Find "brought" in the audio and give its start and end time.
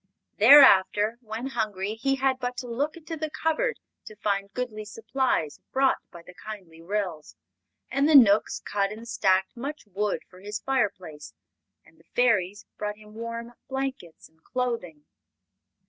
5.71-5.99, 12.79-12.97